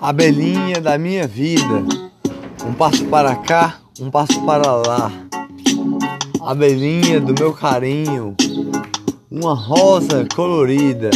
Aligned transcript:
Abelhinha 0.00 0.80
da 0.80 0.96
minha 0.96 1.26
vida, 1.26 1.84
um 2.66 2.72
passo 2.72 3.04
para 3.04 3.36
cá, 3.36 3.78
um 4.00 4.10
passo 4.10 4.40
para 4.46 4.72
lá. 4.72 5.12
Abelhinha 6.40 7.20
do 7.20 7.34
meu 7.34 7.52
carinho, 7.52 8.34
uma 9.30 9.54
rosa 9.54 10.26
colorida, 10.34 11.10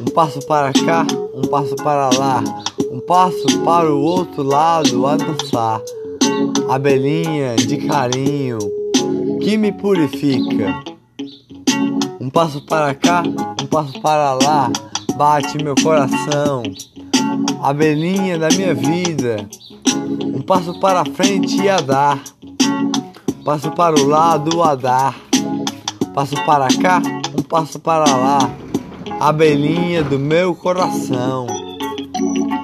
um 0.00 0.12
passo 0.12 0.44
para 0.46 0.72
cá, 0.72 1.06
um 1.34 1.42
passo 1.42 1.76
para 1.76 2.10
lá, 2.18 2.42
um 2.90 3.00
passo 3.00 3.60
para 3.64 3.94
o 3.94 4.00
outro 4.00 4.42
lado 4.42 5.06
a 5.06 5.16
dançar. 5.16 5.80
Abelhinha 6.68 7.54
de 7.56 7.76
carinho 7.86 8.58
que 9.40 9.56
me 9.56 9.72
purifica. 9.72 10.95
Um 12.18 12.30
passo 12.30 12.60
para 12.62 12.94
cá, 12.94 13.22
um 13.62 13.66
passo 13.66 14.00
para 14.00 14.32
lá, 14.34 14.70
bate 15.16 15.62
meu 15.62 15.74
coração. 15.74 16.62
Abelhinha 17.62 18.38
da 18.38 18.48
minha 18.48 18.74
vida. 18.74 19.46
Um 20.22 20.40
passo 20.40 20.78
para 20.80 21.04
frente 21.04 21.68
a 21.68 21.76
dar, 21.76 22.22
passo 23.44 23.70
para 23.72 23.98
o 23.98 24.06
lado 24.06 24.62
a 24.62 24.74
dar, 24.74 25.14
passo 26.14 26.34
para 26.44 26.68
cá, 26.80 27.02
um 27.36 27.42
passo 27.42 27.78
para 27.78 28.04
lá, 28.04 28.38
abelhinha 29.20 30.02
do 30.02 30.18
meu 30.18 30.54
coração, 30.54 31.46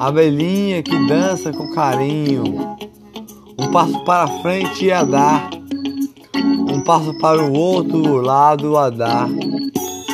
abelhinha 0.01 0.83
que 0.83 1.07
dança 1.07 1.53
com 1.53 1.75
carinho. 1.75 2.77
Um 3.59 3.71
passo 3.71 4.03
para 4.05 4.27
frente 4.41 4.91
a 4.91 5.03
dar, 5.05 5.51
passo 6.83 7.15
para 7.15 7.43
o 7.43 7.53
outro 7.53 8.21
lado 8.21 8.77
a 8.77 8.91
dar, 8.91 9.29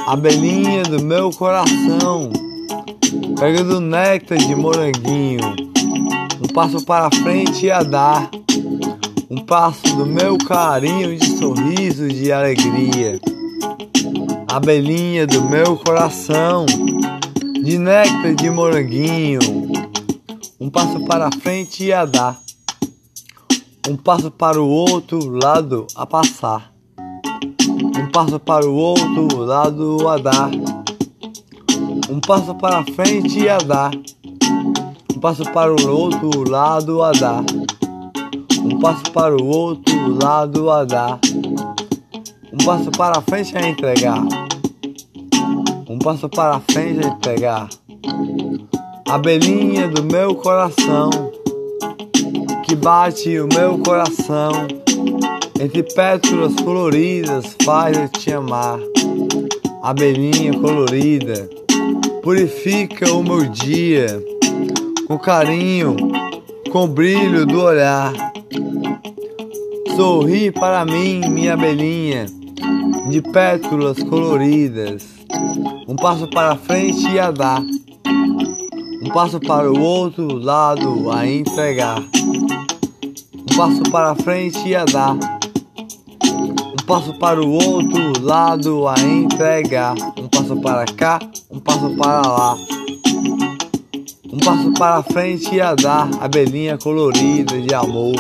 abelhinha 0.06 0.82
do 0.84 1.02
meu 1.02 1.30
coração 1.30 2.30
pegando 3.38 3.80
néctar 3.80 4.38
de 4.38 4.54
moranguinho. 4.54 5.54
Um 6.42 6.48
passo 6.52 6.84
para 6.84 7.08
frente 7.22 7.70
a 7.70 7.82
dar, 7.82 8.28
um 9.30 9.38
passo 9.38 9.96
do 9.96 10.04
meu 10.04 10.36
carinho 10.38 11.16
de 11.16 11.38
sorriso 11.38 12.08
de 12.08 12.32
alegria. 12.32 13.20
Abelhinha 14.48 15.26
do 15.26 15.42
meu 15.42 15.76
coração, 15.76 16.66
de 17.62 17.78
néctar 17.78 18.34
de 18.34 18.50
moranguinho. 18.50 19.40
Um 20.60 20.68
passo 20.68 21.00
para 21.00 21.30
frente 21.40 21.92
a 21.92 22.04
dar, 22.04 22.40
um 23.86 23.96
passo 23.96 24.30
para 24.30 24.60
o 24.60 24.68
outro 24.68 25.28
lado 25.28 25.86
a 25.94 26.06
passar. 26.06 26.72
Um 27.70 28.10
passo 28.10 28.40
para 28.40 28.66
o 28.66 28.74
outro 28.74 29.44
lado 29.44 30.08
a 30.08 30.16
dar. 30.16 30.50
Um 32.10 32.20
passo 32.20 32.54
para 32.54 32.82
frente 32.94 33.46
a 33.48 33.58
dar, 33.58 33.90
um 35.14 35.20
passo 35.20 35.44
para 35.52 35.70
o 35.70 35.90
outro 35.90 36.48
lado 36.48 37.02
a 37.02 37.12
dar, 37.12 37.44
um 38.64 38.78
passo 38.78 39.12
para 39.12 39.36
o 39.36 39.46
outro 39.46 40.18
lado 40.22 40.70
a 40.70 40.84
dar, 40.84 41.20
um 42.50 42.64
passo 42.64 42.90
para 42.90 43.20
frente 43.20 43.58
a 43.58 43.68
entregar, 43.68 44.22
um 45.86 45.98
passo 45.98 46.30
para 46.30 46.60
frente 46.60 47.04
a 47.04 47.08
entregar, 47.08 47.68
abelhinha 49.06 49.86
do 49.88 50.02
meu 50.02 50.34
coração, 50.34 51.10
que 52.68 52.76
bate 52.76 53.40
o 53.40 53.48
meu 53.48 53.78
coração, 53.78 54.52
entre 55.58 55.82
pétalas 55.82 56.54
coloridas 56.56 57.56
faz 57.64 57.96
eu 57.96 58.08
te 58.10 58.30
amar, 58.30 58.78
abelhinha 59.82 60.52
colorida 60.52 61.48
purifica 62.22 63.10
o 63.10 63.22
meu 63.22 63.48
dia 63.48 64.22
com 65.06 65.18
carinho, 65.18 65.96
com 66.70 66.86
brilho 66.86 67.46
do 67.46 67.62
olhar. 67.62 68.12
Sorri 69.96 70.52
para 70.52 70.84
mim, 70.84 71.22
minha 71.26 71.54
abelhinha, 71.54 72.26
de 73.08 73.22
pétalas 73.22 73.96
coloridas. 74.02 75.06
Um 75.88 75.96
passo 75.96 76.28
para 76.28 76.54
frente 76.56 77.08
e 77.08 77.18
a 77.18 77.30
dar, 77.30 77.64
um 79.00 79.10
passo 79.10 79.38
para 79.40 79.70
o 79.70 79.80
outro 79.80 80.38
lado 80.38 81.10
a 81.10 81.26
entregar. 81.26 81.98
Um 82.00 83.56
passo 83.56 83.82
para 83.90 84.14
frente 84.16 84.74
a 84.74 84.84
dar, 84.84 85.14
um 85.14 86.86
passo 86.86 87.12
para 87.18 87.40
o 87.40 87.50
outro 87.50 88.20
lado 88.22 88.88
a 88.88 88.94
entregar. 89.00 89.94
Um 90.16 90.28
passo 90.28 90.56
para 90.56 90.84
cá, 90.86 91.18
um 91.50 91.60
passo 91.60 91.90
para 91.96 92.22
lá. 92.22 92.56
Um 94.30 94.38
passo 94.38 94.72
para 94.72 95.02
frente 95.02 95.60
a 95.60 95.74
dar 95.74 96.08
abelhinha 96.20 96.76
colorida 96.78 97.60
de 97.60 97.74
amor. 97.74 98.14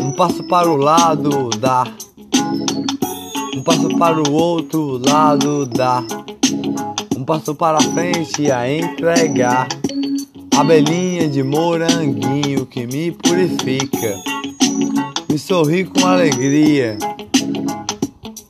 Um 0.00 0.12
passo 0.12 0.42
para 0.44 0.70
o 0.70 0.76
lado 0.76 1.50
dar. 1.58 1.88
Um 3.56 3.62
passo 3.62 3.88
para 3.98 4.22
o 4.22 4.32
outro 4.32 4.98
lado 4.98 5.66
dar. 5.66 6.04
Um 7.22 7.24
passo 7.24 7.54
para 7.54 7.80
frente 7.80 8.50
a 8.50 8.68
entregar. 8.68 9.68
Abelhinha 10.56 11.28
de 11.28 11.40
moranguinho 11.44 12.66
que 12.66 12.84
me 12.84 13.12
purifica. 13.12 14.16
Me 15.30 15.38
sorri 15.38 15.84
com 15.84 16.04
alegria. 16.04 16.98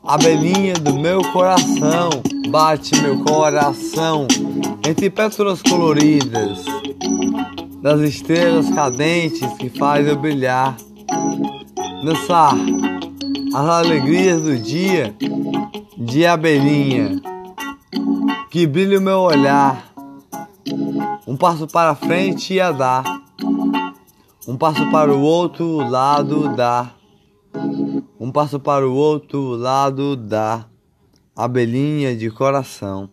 Abelhinha 0.03 0.73
do 0.73 0.95
meu 0.95 1.21
coração, 1.35 2.09
bate 2.49 2.99
meu 3.03 3.23
coração 3.23 4.27
entre 4.89 5.11
pétalas 5.11 5.61
coloridas 5.61 6.65
das 7.83 8.01
estrelas 8.01 8.71
cadentes 8.71 9.47
que 9.59 9.69
faz 9.69 10.09
eu 10.09 10.17
brilhar, 10.17 10.79
dançar 12.03 12.57
as 13.55 13.69
alegrias 13.69 14.41
do 14.41 14.57
dia 14.57 15.15
de 15.99 16.25
abelhinha 16.25 17.21
que 18.53 18.67
brilha 18.67 18.99
o 18.99 19.01
meu 19.01 19.21
olhar, 19.21 19.95
um 21.27 21.35
passo 21.39 21.67
para 21.67 21.95
frente 21.95 22.53
e 22.53 22.61
a 22.61 22.71
dar, 22.71 23.03
um 24.47 24.59
passo 24.59 24.91
para 24.91 25.11
o 25.11 25.23
outro 25.23 25.79
lado 25.79 26.55
dar 26.55 26.95
um 28.21 28.31
passo 28.31 28.61
para 28.61 28.87
o 28.87 28.95
outro 28.95 29.57
lado 29.57 30.15
da 30.17 30.67
abelhinha 31.35 32.15
de 32.15 32.31
coração. 32.31 33.09